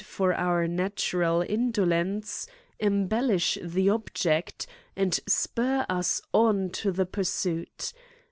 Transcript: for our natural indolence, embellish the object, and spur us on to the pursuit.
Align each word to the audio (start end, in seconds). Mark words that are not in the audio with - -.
for 0.03 0.33
our 0.33 0.67
natural 0.67 1.43
indolence, 1.47 2.47
embellish 2.79 3.59
the 3.61 3.87
object, 3.87 4.65
and 4.95 5.19
spur 5.27 5.85
us 5.89 6.23
on 6.33 6.71
to 6.71 6.91
the 6.91 7.05
pursuit. 7.05 7.93